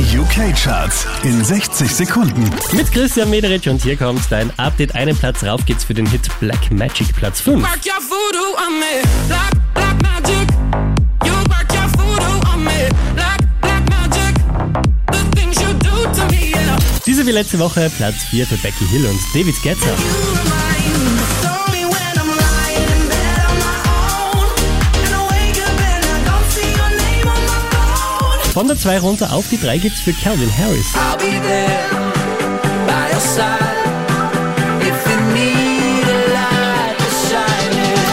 Die 0.00 0.18
UK-Charts 0.18 1.04
in 1.24 1.44
60 1.44 1.94
Sekunden. 1.94 2.48
Mit 2.72 2.90
Christian 2.90 3.28
Mederich 3.28 3.68
und 3.68 3.82
hier 3.82 3.98
kommt 3.98 4.22
dein 4.30 4.50
Update. 4.58 4.94
Einen 4.94 5.14
Platz 5.14 5.44
rauf 5.44 5.66
geht's 5.66 5.84
für 5.84 5.92
den 5.92 6.06
Hit 6.06 6.26
Black 6.40 6.70
Magic, 6.70 7.14
Platz 7.14 7.42
5. 7.42 7.62
Work 7.62 7.84
your 7.84 8.00
voodoo 8.08 8.56
on 8.66 8.78
me, 8.80 9.02
black, 9.28 9.50
black 9.74 10.02
magic. 10.02 10.48
You 11.26 11.34
work 11.50 11.70
your 11.74 11.86
voodoo 11.98 12.50
on 12.50 12.64
me, 12.64 12.88
black, 13.14 13.40
black 13.60 13.90
magic. 13.90 14.34
The 15.12 15.38
things 15.38 15.60
you 15.60 15.68
do 15.74 16.10
to 16.14 16.24
me, 16.34 16.48
yeah. 16.48 16.78
Diese 17.04 17.26
wie 17.26 17.32
letzte 17.32 17.58
Woche 17.58 17.90
Platz 17.94 18.24
4 18.30 18.46
für 18.46 18.56
Becky 18.56 18.86
Hill 18.86 19.04
und 19.04 19.20
David 19.34 19.62
Guetta. 19.62 20.39
Von 28.52 28.66
der 28.66 28.76
2 28.76 28.98
runter 28.98 29.32
auf 29.32 29.48
die 29.48 29.60
3 29.60 29.78
geht's 29.78 30.00
für 30.00 30.12
Calvin 30.12 30.50
Harris. 30.56 30.92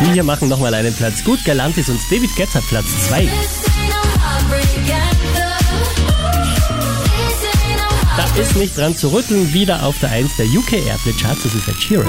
Die 0.00 0.12
hier 0.12 0.24
machen 0.24 0.48
nochmal 0.48 0.74
einen 0.74 0.92
Platz 0.92 1.22
gut. 1.22 1.44
Galantis 1.44 1.88
und 1.88 2.00
David 2.10 2.34
Guetta 2.34 2.60
Platz 2.68 2.86
2. 3.08 3.28
Da 8.16 8.40
ist 8.40 8.56
nicht 8.56 8.76
dran 8.76 8.96
zu 8.96 9.12
rütteln. 9.12 9.52
Wieder 9.52 9.84
auf 9.84 9.98
der 10.00 10.10
1 10.10 10.36
der 10.36 10.46
UK 10.46 10.72
Airplay 10.84 11.12
Charts. 11.12 11.44
Das 11.44 11.54
ist 11.54 11.68
Ed 11.68 11.80
Sheeran. 11.80 12.08